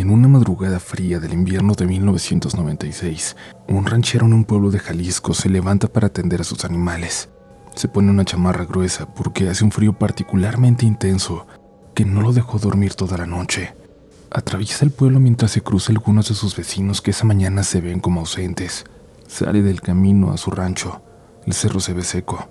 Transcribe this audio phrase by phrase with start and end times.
[0.00, 3.36] En una madrugada fría del invierno de 1996,
[3.68, 7.28] un ranchero en un pueblo de Jalisco se levanta para atender a sus animales.
[7.74, 11.46] Se pone una chamarra gruesa porque hace un frío particularmente intenso
[11.94, 13.74] que no lo dejó dormir toda la noche.
[14.30, 18.00] Atraviesa el pueblo mientras se cruza algunos de sus vecinos que esa mañana se ven
[18.00, 18.86] como ausentes.
[19.28, 21.02] Sale del camino a su rancho.
[21.44, 22.48] El cerro se ve seco.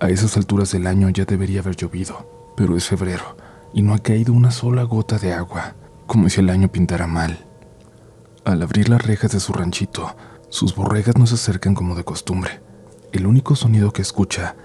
[0.00, 3.36] A esas alturas del año ya debería haber llovido, pero es febrero
[3.72, 5.76] y no ha caído una sola gota de agua
[6.10, 7.46] como si el año pintara mal.
[8.44, 10.16] Al abrir las rejas de su ranchito,
[10.48, 12.60] sus borregas no se acercan como de costumbre.
[13.12, 14.56] El único sonido que escucha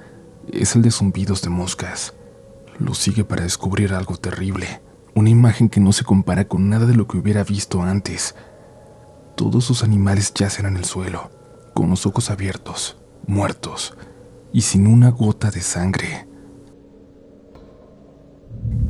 [0.51, 2.15] es el de zumbidos de moscas.
[2.79, 4.81] Lo sigue para descubrir algo terrible,
[5.13, 8.33] una imagen que no se compara con nada de lo que hubiera visto antes.
[9.35, 11.29] Todos sus animales yacen en el suelo,
[11.75, 13.95] con los ojos abiertos, muertos
[14.51, 16.27] y sin una gota de sangre.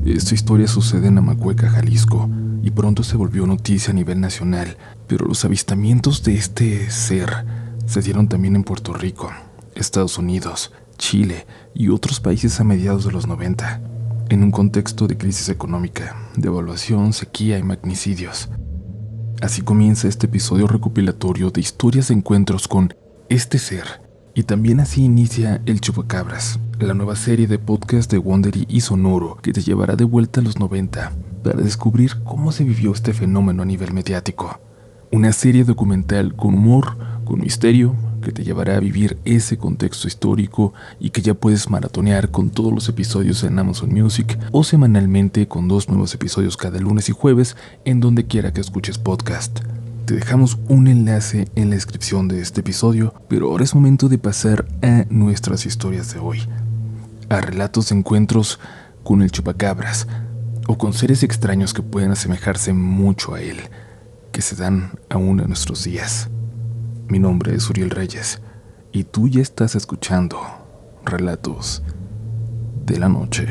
[0.06, 2.30] Esta historia sucede en Amacueca, Jalisco,
[2.62, 7.44] y pronto se volvió noticia a nivel nacional, pero los avistamientos de este ser
[7.88, 9.32] se dieron también en Puerto Rico,
[9.74, 13.82] Estados Unidos, Chile y otros países a mediados de los 90,
[14.30, 18.50] en un contexto de crisis económica, devaluación, sequía y magnicidios.
[19.42, 22.94] Así comienza este episodio recopilatorio de historias de encuentros con
[23.30, 24.05] este ser,
[24.36, 29.38] y también así inicia El Chupacabras, la nueva serie de podcast de Wondery y Sonoro
[29.42, 33.64] que te llevará de vuelta a los 90 para descubrir cómo se vivió este fenómeno
[33.64, 34.60] a nivel mediático.
[35.12, 40.74] Una serie documental con humor, con misterio, que te llevará a vivir ese contexto histórico
[41.00, 45.70] y que ya puedes maratonear con todos los episodios en Amazon Music o semanalmente con
[45.70, 49.62] dos nuevos episodios cada lunes y jueves en donde quiera que escuches podcast.
[50.06, 54.20] Te dejamos un enlace en la descripción de este episodio, pero ahora es momento de
[54.20, 56.48] pasar a nuestras historias de hoy.
[57.30, 58.60] A relatos de encuentros
[59.04, 60.08] con el chupacabras,
[60.68, 63.58] o con seres extraños que pueden asemejarse mucho a él,
[64.32, 66.30] que se dan aún en nuestros días.
[67.08, 68.42] Mi nombre es Uriel Reyes
[68.92, 70.40] y tú ya estás escuchando
[71.04, 71.82] Relatos
[72.86, 73.48] de la Noche.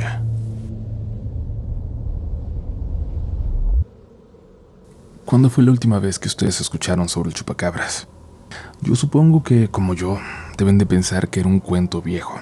[5.24, 8.08] ¿Cuándo fue la última vez que ustedes escucharon sobre el chupacabras?
[8.82, 10.18] Yo supongo que, como yo,
[10.58, 12.38] deben de pensar que era un cuento viejo,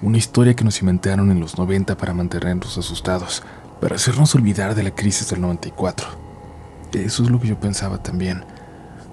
[0.00, 3.42] una historia que nos inventaron en los 90 para mantenernos asustados,
[3.78, 6.08] para hacernos olvidar de la crisis del 94.
[6.94, 8.42] Eso es lo que yo pensaba también,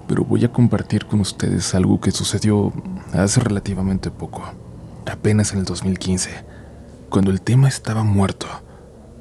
[0.08, 2.72] pero voy a compartir con ustedes algo que sucedió
[3.12, 4.42] hace relativamente poco,
[5.04, 6.30] apenas en el 2015,
[7.10, 8.46] cuando el tema estaba muerto,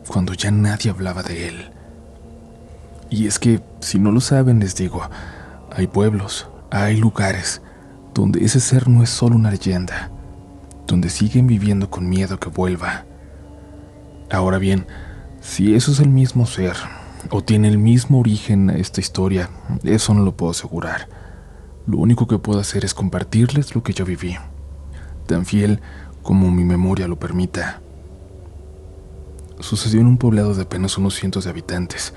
[0.07, 1.71] cuando ya nadie hablaba de él.
[3.11, 5.01] Y es que, si no lo saben, les digo,
[5.69, 7.61] hay pueblos, hay lugares
[8.13, 10.09] donde ese ser no es solo una leyenda,
[10.87, 13.03] donde siguen viviendo con miedo que vuelva.
[14.31, 14.87] Ahora bien,
[15.41, 16.77] si eso es el mismo ser,
[17.31, 19.49] o tiene el mismo origen a esta historia,
[19.83, 21.09] eso no lo puedo asegurar.
[21.87, 24.37] Lo único que puedo hacer es compartirles lo que yo viví,
[25.27, 25.81] tan fiel
[26.23, 27.81] como mi memoria lo permita.
[29.59, 32.13] Sucedió en un poblado de apenas unos cientos de habitantes,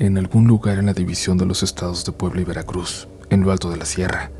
[0.00, 3.52] en algún lugar en la división de los estados de Puebla y Veracruz, en lo
[3.52, 4.32] alto de la sierra.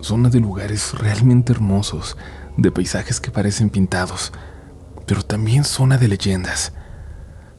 [0.00, 2.16] Zona de lugares realmente hermosos,
[2.56, 4.32] de paisajes que parecen pintados,
[5.06, 6.72] pero también zona de leyendas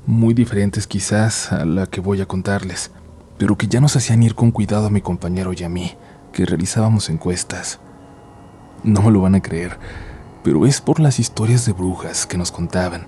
[0.06, 2.91] muy diferentes quizás a la que voy a contarles,
[3.38, 5.95] pero que ya nos hacían ir con cuidado a mi compañero y a mí,
[6.33, 7.79] que realizábamos encuestas.
[8.83, 9.79] No me lo van a creer,
[10.44, 13.07] pero es por las historias de brujas que nos contaban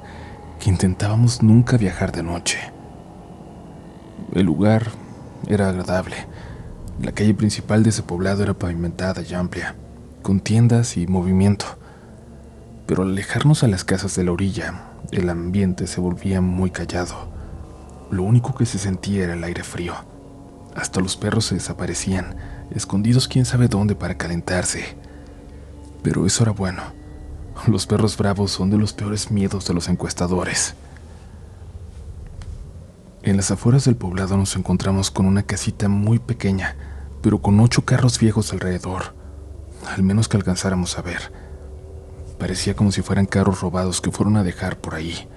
[0.59, 2.74] que intentábamos nunca viajar de noche.
[4.33, 4.91] El lugar
[5.47, 6.15] era agradable.
[7.01, 9.75] La calle principal de ese poblado era pavimentada y amplia,
[10.21, 11.65] con tiendas y movimiento.
[12.85, 17.29] Pero al alejarnos a las casas de la orilla, el ambiente se volvía muy callado.
[18.11, 19.93] Lo único que se sentía era el aire frío.
[20.75, 22.35] Hasta los perros se desaparecían,
[22.71, 24.97] escondidos quién sabe dónde para calentarse.
[26.03, 26.81] Pero eso era bueno.
[27.67, 30.75] Los perros bravos son de los peores miedos de los encuestadores.
[33.25, 36.75] En las afueras del poblado nos encontramos con una casita muy pequeña,
[37.23, 39.15] pero con ocho carros viejos alrededor,
[39.89, 41.33] al menos que alcanzáramos a ver.
[42.37, 45.27] Parecía como si fueran carros robados que fueron a dejar por ahí.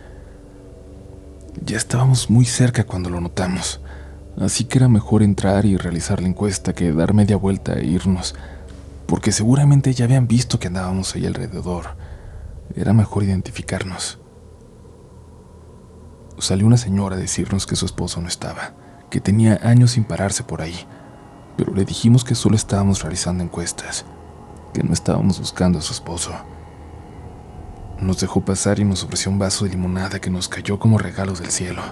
[1.65, 3.81] Ya estábamos muy cerca cuando lo notamos,
[4.39, 8.35] así que era mejor entrar y realizar la encuesta que dar media vuelta e irnos,
[9.07, 11.97] porque seguramente ya habían visto que andábamos ahí alrededor.
[12.77, 14.19] Era mejor identificarnos.
[16.39, 18.73] Salió una señora a decirnos que su esposo no estaba,
[19.11, 20.87] que tenía años sin pararse por ahí,
[21.57, 24.05] pero le dijimos que solo estábamos realizando encuestas,
[24.73, 26.33] que no estábamos buscando a su esposo.
[28.01, 31.33] Nos dejó pasar y nos ofreció un vaso de limonada que nos cayó como regalo
[31.33, 31.83] del cielo.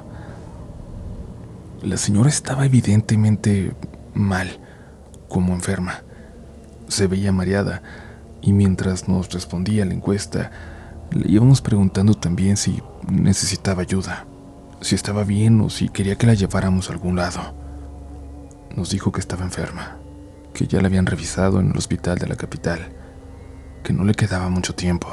[1.82, 3.75] La señora estaba evidentemente
[4.14, 4.60] mal,
[5.28, 6.02] como enferma.
[6.87, 7.82] Se veía mareada
[8.40, 10.52] y mientras nos respondía la encuesta,
[11.10, 14.26] le íbamos preguntando también si necesitaba ayuda,
[14.81, 17.55] si estaba bien o si quería que la lleváramos a algún lado.
[18.75, 19.99] Nos dijo que estaba enferma,
[20.52, 22.93] que ya la habían revisado en el hospital de la capital,
[23.82, 25.08] que no le quedaba mucho tiempo,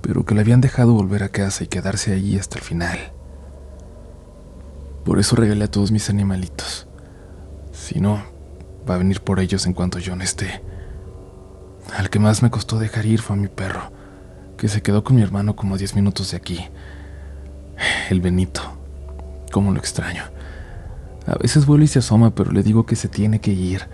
[0.00, 2.98] pero que la habían dejado volver a casa y quedarse allí hasta el final.
[5.04, 6.86] Por eso regalé a todos mis animalitos.
[7.72, 8.22] Si no,
[8.88, 10.62] va a venir por ellos en cuanto yo no esté.
[11.96, 13.92] Al que más me costó dejar ir fue a mi perro,
[14.56, 16.68] que se quedó con mi hermano como a 10 minutos de aquí.
[18.10, 18.62] El Benito.
[19.50, 20.24] Cómo lo extraño.
[21.26, 23.88] A veces vuelve y se asoma, pero le digo que se tiene que ir,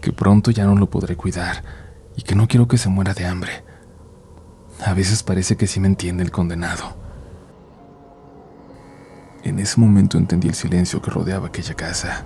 [0.00, 1.62] que pronto ya no lo podré cuidar
[2.16, 3.64] y que no quiero que se muera de hambre.
[4.84, 6.96] A veces parece que sí me entiende el condenado.
[9.42, 12.24] En ese momento entendí el silencio que rodeaba aquella casa,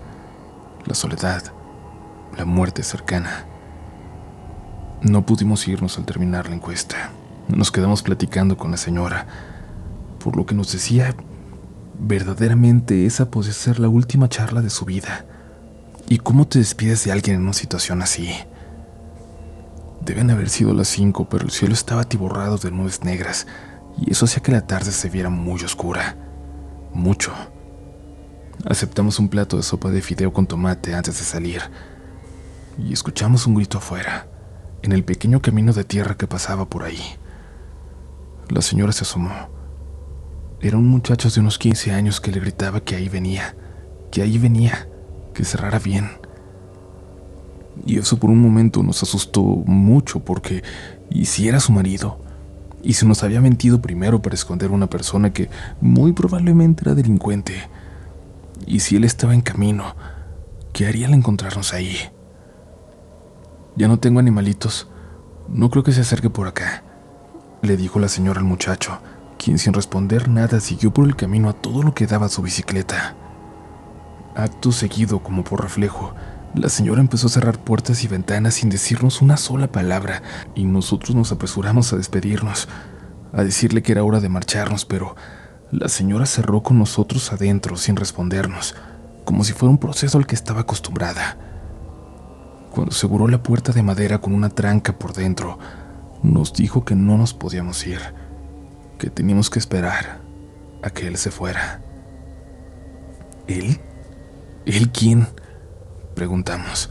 [0.87, 1.43] la soledad,
[2.37, 3.45] la muerte cercana.
[5.03, 7.11] No pudimos irnos al terminar la encuesta.
[7.49, 9.27] Nos quedamos platicando con la señora,
[10.29, 11.15] por lo que nos decía,
[11.99, 15.25] verdaderamente esa podía ser la última charla de su vida.
[16.07, 18.29] ¿Y cómo te despides de alguien en una situación así?
[20.05, 23.47] Deben haber sido las cinco, pero el cielo estaba atiborrado de nubes negras,
[23.97, 26.15] y eso hacía que la tarde se viera muy oscura.
[26.93, 27.33] Mucho.
[28.67, 31.63] Aceptamos un plato de sopa de fideo con tomate antes de salir,
[32.77, 34.27] y escuchamos un grito afuera,
[34.83, 37.01] en el pequeño camino de tierra que pasaba por ahí.
[38.51, 39.57] La señora se asomó.
[40.61, 43.55] Era un muchacho de unos 15 años que le gritaba que ahí venía,
[44.11, 44.89] que ahí venía,
[45.33, 46.11] que cerrara bien.
[47.87, 50.65] Y eso por un momento nos asustó mucho porque,
[51.11, 52.19] ¿y si era su marido?
[52.83, 55.49] ¿Y si nos había mentido primero para esconder a una persona que
[55.81, 57.55] muy probablemente era delincuente?
[58.67, 59.95] ¿Y si él estaba en camino?
[60.73, 61.97] ¿Qué haría al encontrarnos ahí?
[63.77, 64.89] Ya no tengo animalitos.
[65.49, 66.83] No creo que se acerque por acá,
[67.63, 68.99] le dijo la señora al muchacho,
[69.39, 73.15] quien sin responder nada siguió por el camino a todo lo que daba su bicicleta.
[74.35, 76.15] Acto seguido, como por reflejo,
[76.55, 80.23] la señora empezó a cerrar puertas y ventanas sin decirnos una sola palabra,
[80.55, 82.69] y nosotros nos apresuramos a despedirnos,
[83.33, 85.15] a decirle que era hora de marcharnos, pero
[85.71, 88.75] la señora cerró con nosotros adentro sin respondernos,
[89.25, 91.37] como si fuera un proceso al que estaba acostumbrada.
[92.71, 95.59] Cuando aseguró la puerta de madera con una tranca por dentro,
[96.23, 98.01] nos dijo que no nos podíamos ir,
[98.99, 100.21] que teníamos que esperar
[100.83, 101.81] a que él se fuera.
[103.47, 103.81] ¿Él?
[104.67, 105.27] ¿Él quién?
[106.15, 106.91] Preguntamos.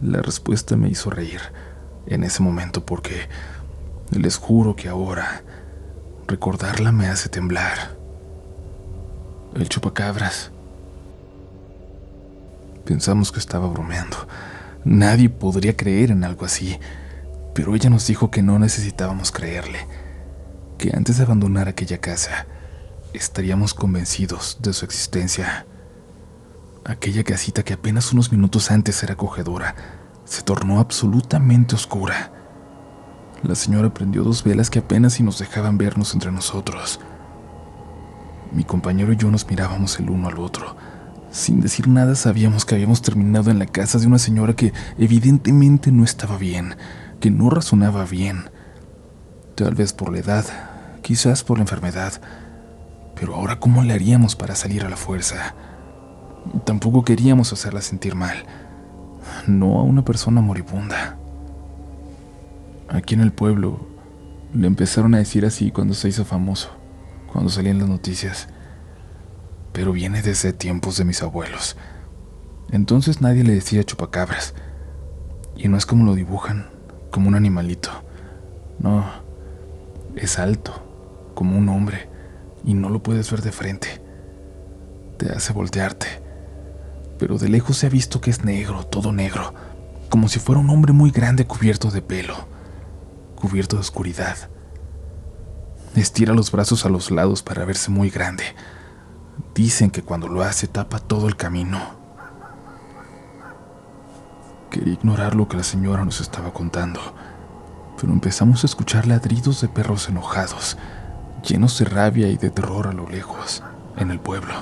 [0.00, 1.40] La respuesta me hizo reír
[2.06, 3.28] en ese momento porque
[4.10, 5.42] les juro que ahora
[6.26, 7.96] recordarla me hace temblar.
[9.54, 10.52] El chupacabras.
[12.84, 14.16] Pensamos que estaba bromeando
[14.84, 16.78] Nadie podría creer en algo así,
[17.54, 19.80] pero ella nos dijo que no necesitábamos creerle,
[20.78, 22.46] que antes de abandonar aquella casa
[23.12, 25.66] estaríamos convencidos de su existencia.
[26.84, 29.74] Aquella casita que apenas unos minutos antes era acogedora
[30.24, 32.32] se tornó absolutamente oscura.
[33.42, 37.00] La señora prendió dos velas que apenas si nos dejaban vernos entre nosotros.
[38.52, 40.76] Mi compañero y yo nos mirábamos el uno al otro
[41.30, 45.92] sin decir nada sabíamos que habíamos terminado en la casa de una señora que evidentemente
[45.92, 46.76] no estaba bien,
[47.20, 48.50] que no razonaba bien.
[49.54, 50.44] Tal vez por la edad,
[51.08, 52.20] quizás por la enfermedad.
[53.14, 55.54] Pero ahora ¿cómo le haríamos para salir a la fuerza?
[56.66, 58.44] Tampoco queríamos hacerla sentir mal.
[59.46, 61.16] No a una persona moribunda.
[62.90, 63.86] Aquí en el pueblo
[64.52, 66.68] le empezaron a decir así cuando se hizo famoso,
[67.32, 68.48] cuando salían las noticias
[69.72, 71.76] pero viene desde tiempos de mis abuelos.
[72.70, 74.54] Entonces nadie le decía chupacabras.
[75.56, 76.66] Y no es como lo dibujan,
[77.12, 77.90] como un animalito.
[78.80, 79.04] No,
[80.16, 80.87] es alto,
[81.38, 82.10] como un hombre,
[82.64, 84.02] y no lo puedes ver de frente.
[85.18, 86.08] Te hace voltearte.
[87.16, 89.54] Pero de lejos se ha visto que es negro, todo negro,
[90.08, 92.34] como si fuera un hombre muy grande cubierto de pelo,
[93.36, 94.36] cubierto de oscuridad.
[95.94, 98.42] Estira los brazos a los lados para verse muy grande
[99.54, 101.80] Dicen que cuando lo hace tapa todo el camino.
[104.70, 107.00] Quería ignorar lo que la señora nos estaba contando,
[108.00, 110.76] pero empezamos a escuchar ladridos de perros enojados,
[111.42, 113.62] llenos de rabia y de terror a lo lejos,
[113.96, 114.54] en el pueblo.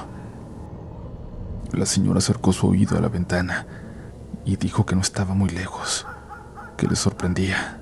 [1.72, 3.66] La señora acercó su oído a la ventana
[4.44, 6.06] y dijo que no estaba muy lejos,
[6.76, 7.80] que le sorprendía,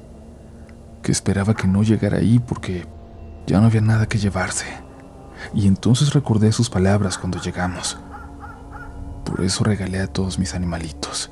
[1.03, 2.87] que esperaba que no llegara ahí porque
[3.47, 4.85] ya no había nada que llevarse
[5.53, 7.99] y entonces recordé sus palabras cuando llegamos.
[9.25, 11.31] Por eso regalé a todos mis animalitos.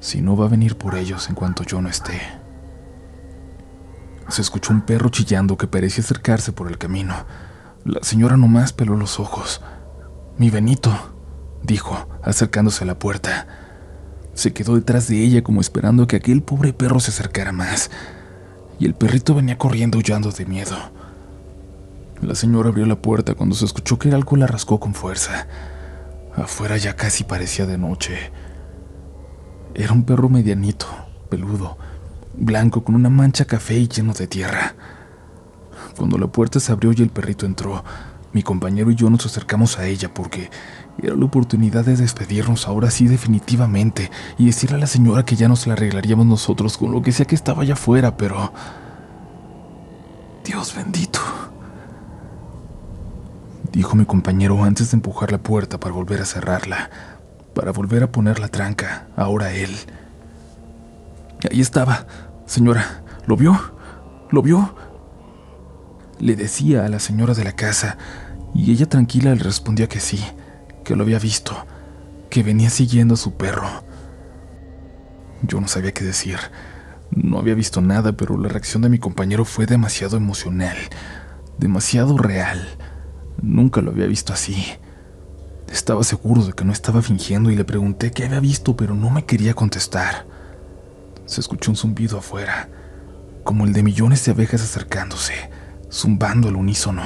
[0.00, 2.20] Si no va a venir por ellos en cuanto yo no esté.
[4.28, 7.14] Se escuchó un perro chillando que parecía acercarse por el camino.
[7.84, 9.62] La señora nomás peló los ojos.
[10.36, 10.92] Mi Benito,
[11.62, 13.46] dijo, acercándose a la puerta.
[14.34, 17.90] Se quedó detrás de ella como esperando que aquel pobre perro se acercara más.
[18.78, 20.76] Y el perrito venía corriendo huyendo de miedo.
[22.20, 25.46] La señora abrió la puerta cuando se escuchó que algo la rascó con fuerza.
[26.36, 28.30] Afuera ya casi parecía de noche.
[29.74, 30.86] Era un perro medianito,
[31.30, 31.78] peludo,
[32.38, 34.74] blanco con una mancha café y lleno de tierra.
[35.96, 37.84] Cuando la puerta se abrió y el perrito entró,
[38.32, 40.50] mi compañero y yo nos acercamos a ella porque
[41.02, 45.48] era la oportunidad de despedirnos ahora sí definitivamente y decirle a la señora que ya
[45.48, 48.52] nos la arreglaríamos nosotros con lo que sea que estaba allá afuera, pero...
[50.44, 51.20] Dios bendito.
[53.72, 56.90] Dijo mi compañero antes de empujar la puerta para volver a cerrarla,
[57.54, 59.76] para volver a poner la tranca, ahora él.
[61.50, 62.06] Ahí estaba,
[62.48, 63.04] señora.
[63.26, 63.60] ¿Lo vio?
[64.30, 64.74] ¿Lo vio?
[66.18, 67.98] Le decía a la señora de la casa,
[68.54, 70.24] y ella tranquila le respondía que sí,
[70.82, 71.54] que lo había visto,
[72.30, 73.68] que venía siguiendo a su perro.
[75.42, 76.38] Yo no sabía qué decir.
[77.10, 80.76] No había visto nada, pero la reacción de mi compañero fue demasiado emocional,
[81.58, 82.66] demasiado real.
[83.40, 84.64] Nunca lo había visto así.
[85.70, 89.10] Estaba seguro de que no estaba fingiendo y le pregunté qué había visto, pero no
[89.10, 90.26] me quería contestar.
[91.28, 92.68] Se escuchó un zumbido afuera,
[93.44, 95.34] como el de millones de abejas acercándose
[95.90, 97.02] zumbando al unísono.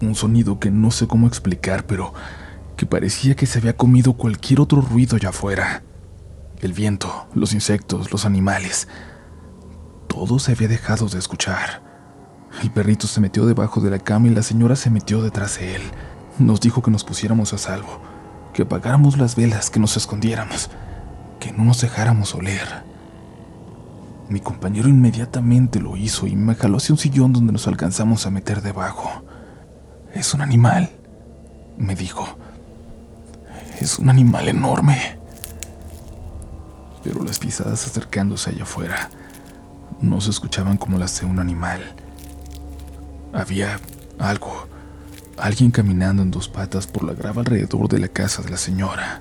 [0.00, 2.12] Un sonido que no sé cómo explicar, pero
[2.76, 5.82] que parecía que se había comido cualquier otro ruido allá afuera.
[6.60, 8.88] El viento, los insectos, los animales.
[10.08, 11.82] Todo se había dejado de escuchar.
[12.62, 15.76] El perrito se metió debajo de la cama y la señora se metió detrás de
[15.76, 15.82] él.
[16.38, 18.00] Nos dijo que nos pusiéramos a salvo,
[18.52, 20.70] que apagáramos las velas, que nos escondiéramos,
[21.38, 22.84] que no nos dejáramos oler.
[24.28, 28.30] Mi compañero inmediatamente lo hizo y me jaló hacia un sillón donde nos alcanzamos a
[28.30, 29.10] meter debajo.
[30.14, 30.90] Es un animal,
[31.76, 32.26] me dijo.
[33.80, 35.18] Es un animal enorme.
[37.02, 39.10] Pero las pisadas acercándose allá afuera
[40.00, 41.80] no se escuchaban como las de un animal.
[43.32, 43.78] Había
[44.18, 44.68] algo,
[45.36, 49.20] alguien caminando en dos patas por la grava alrededor de la casa de la señora.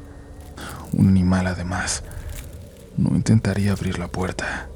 [1.03, 2.01] Un animal además.
[2.95, 4.69] No intentaría abrir la puerta.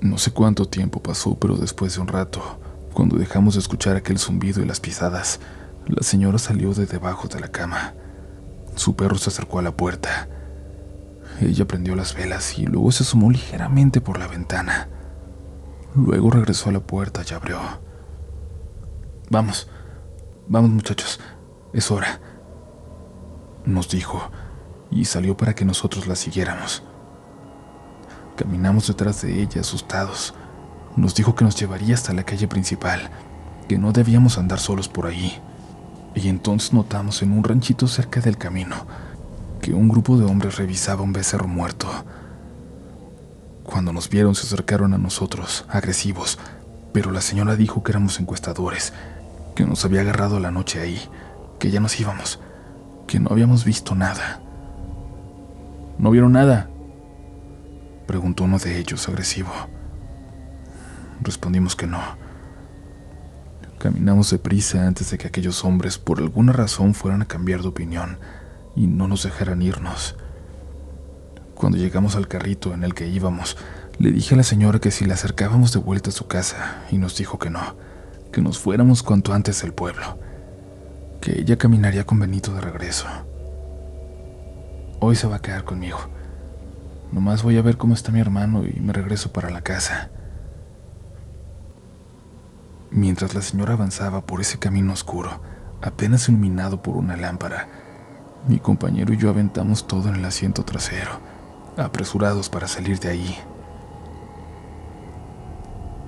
[0.00, 2.58] No sé cuánto tiempo pasó, pero después de un rato,
[2.94, 5.38] cuando dejamos de escuchar aquel zumbido y las pisadas,
[5.86, 7.92] la señora salió de debajo de la cama.
[8.74, 10.26] Su perro se acercó a la puerta.
[11.42, 14.88] Ella prendió las velas y luego se asomó ligeramente por la ventana.
[15.94, 17.58] Luego regresó a la puerta y abrió.
[19.28, 19.68] Vamos,
[20.48, 21.20] vamos muchachos,
[21.74, 22.20] es hora,
[23.64, 24.30] nos dijo,
[24.90, 26.82] y salió para que nosotros la siguiéramos.
[28.36, 30.34] Caminamos detrás de ella asustados.
[30.96, 33.10] Nos dijo que nos llevaría hasta la calle principal,
[33.68, 35.40] que no debíamos andar solos por ahí.
[36.14, 38.76] Y entonces notamos en un ranchito cerca del camino
[39.60, 41.86] que un grupo de hombres revisaba un becerro muerto.
[43.62, 46.38] Cuando nos vieron se acercaron a nosotros, agresivos,
[46.92, 48.92] pero la señora dijo que éramos encuestadores,
[49.54, 51.00] que nos había agarrado la noche ahí,
[51.58, 52.40] que ya nos íbamos,
[53.10, 54.40] que no habíamos visto nada.
[55.98, 56.70] ¿No vieron nada?
[58.06, 59.50] Preguntó uno de ellos, agresivo.
[61.20, 61.98] Respondimos que no.
[63.80, 68.20] Caminamos deprisa antes de que aquellos hombres por alguna razón fueran a cambiar de opinión
[68.76, 70.14] y no nos dejaran irnos.
[71.56, 73.56] Cuando llegamos al carrito en el que íbamos,
[73.98, 76.98] le dije a la señora que si la acercábamos de vuelta a su casa y
[76.98, 77.74] nos dijo que no,
[78.32, 80.16] que nos fuéramos cuanto antes del pueblo,
[81.20, 83.06] que ella caminaría con Benito de regreso.
[85.00, 85.98] Hoy se va a quedar conmigo
[87.12, 90.10] Nomás voy a ver cómo está mi hermano y me regreso para la casa.
[92.92, 95.40] Mientras la señora avanzaba por ese camino oscuro,
[95.82, 97.68] apenas iluminado por una lámpara,
[98.46, 101.10] mi compañero y yo aventamos todo en el asiento trasero,
[101.76, 103.36] apresurados para salir de ahí.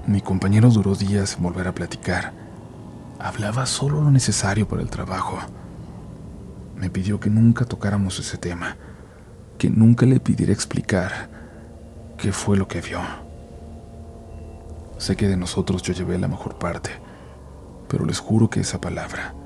[0.06, 2.41] Mi compañero duró días en volver a platicar.
[3.22, 5.38] Hablaba solo lo necesario para el trabajo.
[6.76, 8.76] Me pidió que nunca tocáramos ese tema
[9.62, 11.30] que nunca le pidiera explicar
[12.18, 12.98] qué fue lo que vio.
[14.98, 16.90] Sé que de nosotros yo llevé la mejor parte,
[17.88, 19.36] pero les juro que esa palabra,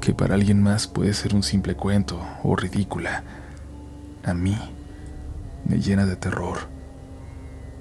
[0.00, 3.24] que para alguien más puede ser un simple cuento o ridícula,
[4.24, 4.56] a mí
[5.64, 6.58] me llena de terror.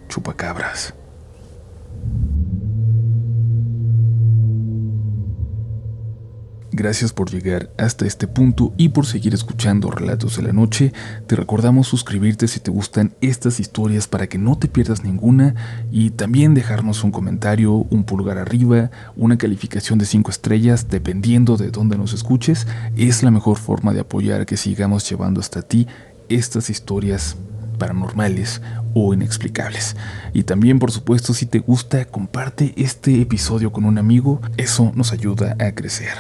[0.10, 0.96] Chupacabras.
[6.76, 10.92] Gracias por llegar hasta este punto y por seguir escuchando Relatos de la Noche.
[11.28, 15.54] Te recordamos suscribirte si te gustan estas historias para que no te pierdas ninguna
[15.92, 21.70] y también dejarnos un comentario, un pulgar arriba, una calificación de 5 estrellas, dependiendo de
[21.70, 22.66] dónde nos escuches.
[22.98, 25.86] Es la mejor forma de apoyar que sigamos llevando hasta ti
[26.28, 27.38] estas historias
[27.78, 28.64] paranormales
[28.96, 29.96] o inexplicables.
[30.34, 34.42] Y también, por supuesto, si te gusta, comparte este episodio con un amigo.
[34.58, 36.14] Eso nos ayuda a crecer.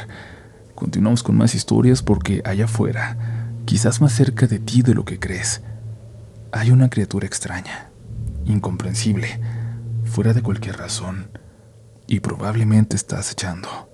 [0.75, 5.19] Continuamos con más historias porque allá afuera, quizás más cerca de ti de lo que
[5.19, 5.61] crees,
[6.51, 7.91] hay una criatura extraña,
[8.45, 9.39] incomprensible,
[10.03, 11.29] fuera de cualquier razón,
[12.07, 13.89] y probablemente está acechando.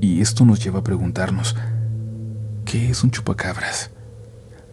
[0.00, 1.56] Y esto nos lleva a preguntarnos,
[2.64, 3.90] ¿qué es un chupacabras?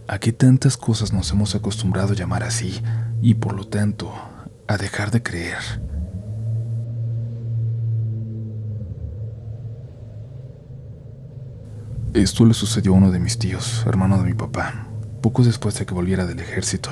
[0.08, 2.82] ¿A qué tantas cosas nos hemos acostumbrado a llamar así
[3.22, 4.12] y por lo tanto
[4.68, 5.58] a dejar de creer?
[12.13, 14.86] Esto le sucedió a uno de mis tíos, hermano de mi papá,
[15.22, 16.89] poco después de que volviera del ejército.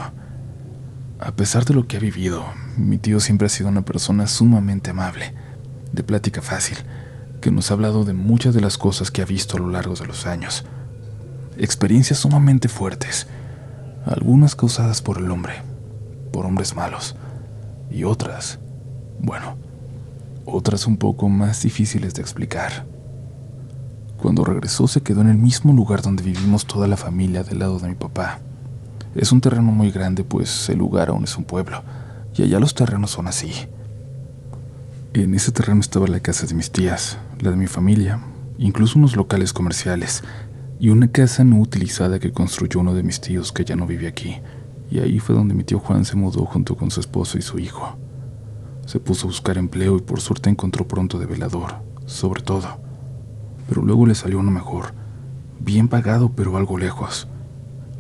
[1.20, 2.46] A pesar de lo que ha vivido,
[2.78, 5.34] mi tío siempre ha sido una persona sumamente amable,
[5.92, 6.78] de plática fácil,
[7.42, 9.94] que nos ha hablado de muchas de las cosas que ha visto a lo largo
[9.94, 10.64] de los años.
[11.58, 13.28] Experiencias sumamente fuertes,
[14.06, 15.56] algunas causadas por el hombre,
[16.32, 17.18] por hombres malos,
[17.92, 18.60] y otras,
[19.20, 19.58] bueno,
[20.46, 22.86] otras un poco más difíciles de explicar.
[24.22, 27.80] Cuando regresó se quedó en el mismo lugar donde vivimos toda la familia del lado
[27.80, 28.42] de mi papá.
[29.16, 31.82] Es un terreno muy grande, pues el lugar aún es un pueblo,
[32.36, 33.52] y allá los terrenos son así.
[35.14, 38.20] En ese terreno estaba la casa de mis tías, la de mi familia,
[38.58, 40.22] incluso unos locales comerciales,
[40.82, 44.08] y una casa no utilizada que construyó uno de mis tíos que ya no vive
[44.08, 44.36] aquí.
[44.92, 47.58] Y ahí fue donde mi tío Juan se mudó junto con su esposo y su
[47.58, 47.96] hijo.
[48.86, 52.89] Se puso a buscar empleo y por suerte encontró pronto de velador, sobre todo
[53.70, 54.94] pero luego le salió uno mejor,
[55.60, 57.28] bien pagado pero algo lejos.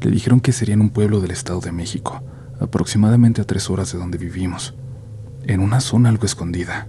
[0.02, 2.24] Le dijeron que sería en un pueblo del Estado de México,
[2.60, 4.74] aproximadamente a tres horas de donde vivimos,
[5.44, 6.88] en una zona algo escondida.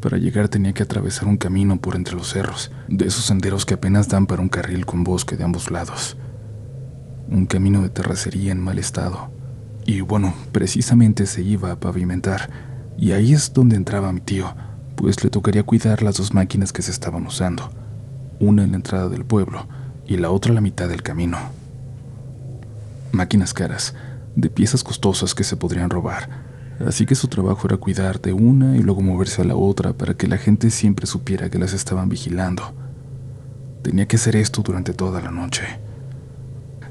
[0.00, 3.74] Para llegar tenía que atravesar un camino por entre los cerros, de esos senderos que
[3.74, 6.16] apenas dan para un carril con bosque de ambos lados.
[7.28, 9.30] Un camino de terracería en mal estado.
[9.84, 12.48] Y bueno, precisamente se iba a pavimentar,
[12.96, 14.54] y ahí es donde entraba mi tío,
[14.98, 17.70] pues le tocaría cuidar las dos máquinas que se estaban usando,
[18.40, 19.68] una en la entrada del pueblo
[20.08, 21.38] y la otra a la mitad del camino.
[23.12, 23.94] Máquinas caras,
[24.34, 26.28] de piezas costosas que se podrían robar,
[26.84, 30.14] así que su trabajo era cuidar de una y luego moverse a la otra para
[30.14, 32.74] que la gente siempre supiera que las estaban vigilando.
[33.82, 35.62] Tenía que hacer esto durante toda la noche.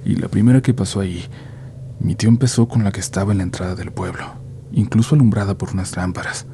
[0.05, 1.25] Y la primera que pasó ahí,
[1.99, 4.25] mi tío empezó con la que estaba en la entrada del pueblo,
[4.71, 6.45] incluso alumbrada por unas lámparas.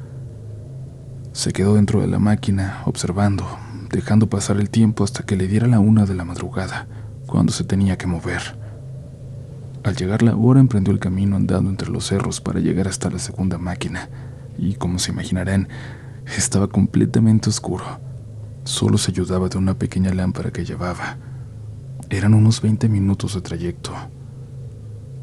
[1.34, 3.44] Se quedó dentro de la máquina, observando,
[3.90, 6.86] dejando pasar el tiempo hasta que le diera la una de la madrugada,
[7.26, 8.56] cuando se tenía que mover.
[9.82, 13.18] Al llegar la hora emprendió el camino andando entre los cerros para llegar hasta la
[13.18, 14.08] segunda máquina,
[14.58, 15.68] y como se imaginarán,
[16.36, 17.84] estaba completamente oscuro.
[18.62, 21.16] Solo se ayudaba de una pequeña lámpara que llevaba.
[22.10, 23.90] Eran unos 20 minutos de trayecto.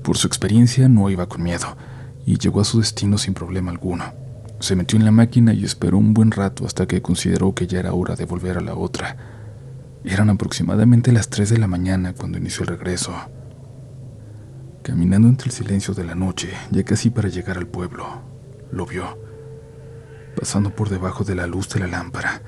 [0.03, 1.77] Por su experiencia no iba con miedo,
[2.25, 4.03] y llegó a su destino sin problema alguno.
[4.61, 7.79] Se metió en la máquina y esperó un buen rato hasta que consideró que ya
[7.79, 9.17] era hora de volver a la otra.
[10.03, 13.11] Eran aproximadamente las 3 de la mañana cuando inició el regreso.
[14.83, 18.05] Caminando entre el silencio de la noche, ya casi para llegar al pueblo,
[18.71, 19.17] lo vio,
[20.35, 22.43] pasando por debajo de la luz de la lámpara,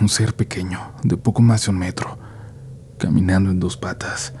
[0.00, 2.18] un ser pequeño, de poco más de un metro,
[2.98, 4.34] caminando en dos patas.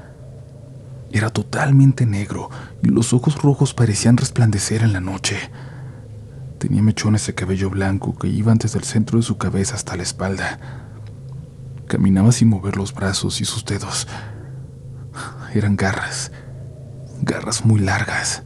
[1.12, 2.50] Era totalmente negro
[2.82, 5.36] y los ojos rojos parecían resplandecer en la noche.
[6.60, 10.02] Tenía mechones de cabello blanco que iban desde el centro de su cabeza hasta la
[10.02, 10.60] espalda.
[11.86, 14.06] Caminaba sin mover los brazos y sus dedos.
[15.54, 16.32] Eran garras,
[17.22, 18.42] garras muy largas.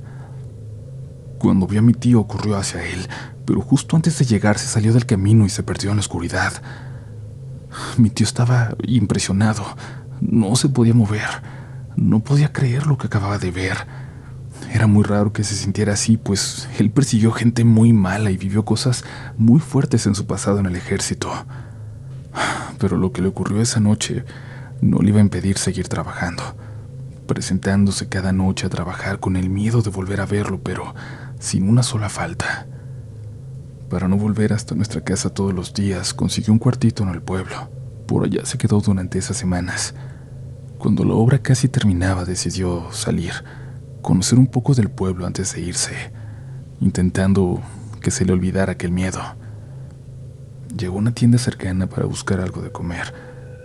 [1.40, 3.08] Cuando vio a mi tío corrió hacia él,
[3.44, 6.52] pero justo antes de llegar se salió del camino y se perdió en la oscuridad.
[7.96, 9.64] Mi tío estaba impresionado.
[10.20, 11.42] No se podía mover.
[11.96, 14.03] No podía creer lo que acababa de ver.
[14.74, 18.64] Era muy raro que se sintiera así, pues él persiguió gente muy mala y vivió
[18.64, 19.04] cosas
[19.38, 21.30] muy fuertes en su pasado en el ejército.
[22.80, 24.24] Pero lo que le ocurrió esa noche
[24.80, 26.42] no le iba a impedir seguir trabajando,
[27.28, 30.92] presentándose cada noche a trabajar con el miedo de volver a verlo, pero
[31.38, 32.66] sin una sola falta.
[33.88, 37.70] Para no volver hasta nuestra casa todos los días, consiguió un cuartito en el pueblo.
[38.08, 39.94] Por allá se quedó durante esas semanas.
[40.78, 43.34] Cuando la obra casi terminaba, decidió salir
[44.04, 46.12] conocer un poco del pueblo antes de irse,
[46.78, 47.62] intentando
[48.02, 49.20] que se le olvidara aquel miedo.
[50.76, 53.14] Llegó a una tienda cercana para buscar algo de comer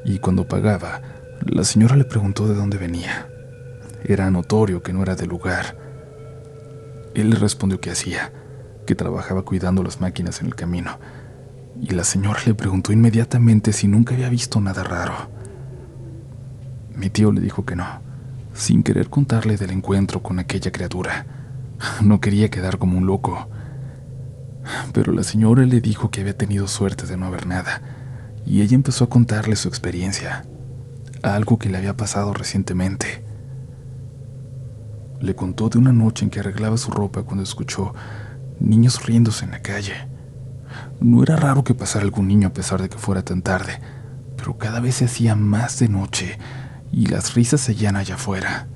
[0.05, 1.01] y cuando pagaba,
[1.45, 3.27] la señora le preguntó de dónde venía.
[4.05, 5.77] Era notorio que no era del lugar.
[7.15, 8.31] Él le respondió que hacía,
[8.87, 10.99] que trabajaba cuidando las máquinas en el camino,
[11.81, 15.15] y la señora le preguntó inmediatamente si nunca había visto nada raro.
[16.95, 18.08] Mi tío le dijo que no,
[18.59, 21.25] sin querer contarle del encuentro con aquella criatura.
[22.01, 23.47] No quería quedar como un loco.
[24.93, 27.81] Pero la señora le dijo que había tenido suerte de no haber nada,
[28.45, 30.45] y ella empezó a contarle su experiencia,
[31.23, 33.23] algo que le había pasado recientemente.
[35.21, 37.93] Le contó de una noche en que arreglaba su ropa cuando escuchó
[38.59, 39.93] niños riéndose en la calle.
[40.99, 43.79] No era raro que pasara algún niño a pesar de que fuera tan tarde,
[44.35, 46.37] pero cada vez se hacía más de noche
[46.99, 48.67] y las risas seguían allá afuera.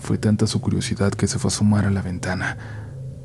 [0.00, 2.56] Fue tanta su curiosidad que se fue a asomar a la ventana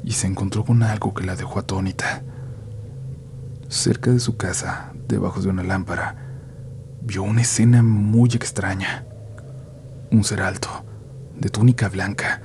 [0.03, 2.23] y se encontró con algo que la dejó atónita.
[3.67, 6.15] Cerca de su casa, debajo de una lámpara,
[7.03, 9.05] vio una escena muy extraña.
[10.09, 10.83] Un ser alto,
[11.39, 12.41] de túnica blanca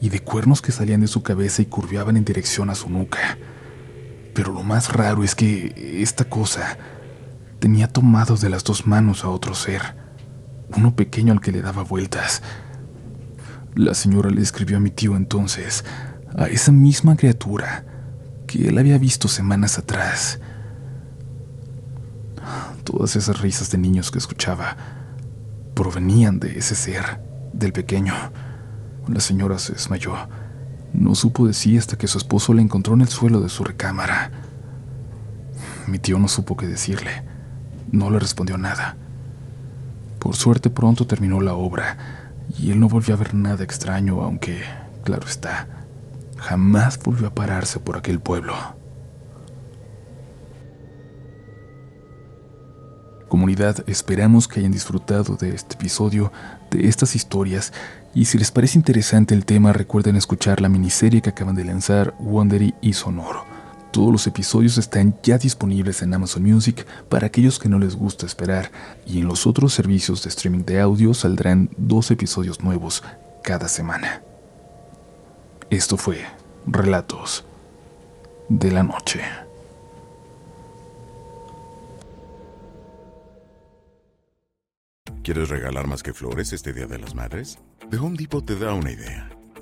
[0.00, 3.36] y de cuernos que salían de su cabeza y curviaban en dirección a su nuca.
[4.32, 6.78] Pero lo más raro es que esta cosa
[7.58, 10.03] tenía tomado de las dos manos a otro ser,
[10.76, 12.42] uno pequeño al que le daba vueltas.
[13.74, 15.84] La señora le escribió a mi tío entonces,
[16.36, 17.84] a esa misma criatura
[18.46, 20.40] que él había visto semanas atrás.
[22.84, 24.76] Todas esas risas de niños que escuchaba
[25.74, 27.20] provenían de ese ser,
[27.52, 28.14] del pequeño.
[29.08, 30.14] La señora se desmayó.
[30.92, 33.64] No supo de sí hasta que su esposo la encontró en el suelo de su
[33.64, 34.30] recámara.
[35.88, 37.24] Mi tío no supo qué decirle.
[37.90, 38.96] No le respondió nada.
[40.24, 41.98] Por suerte pronto terminó la obra
[42.58, 44.62] y él no volvió a ver nada extraño, aunque,
[45.04, 45.68] claro está,
[46.38, 48.54] jamás volvió a pararse por aquel pueblo.
[53.28, 56.32] Comunidad, esperamos que hayan disfrutado de este episodio,
[56.70, 57.74] de estas historias,
[58.14, 62.14] y si les parece interesante el tema, recuerden escuchar la miniserie que acaban de lanzar
[62.18, 63.53] Wondery y Sonoro.
[63.94, 68.26] Todos los episodios están ya disponibles en Amazon Music para aquellos que no les gusta
[68.26, 68.72] esperar,
[69.06, 73.04] y en los otros servicios de streaming de audio saldrán dos episodios nuevos
[73.44, 74.20] cada semana.
[75.70, 76.24] Esto fue
[76.66, 77.44] Relatos
[78.48, 79.20] de la Noche.
[85.22, 87.58] ¿Quieres regalar más que flores este Día de las Madres?
[87.92, 89.33] The Home Depot te da una idea.